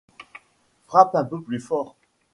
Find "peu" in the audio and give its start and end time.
1.25-1.39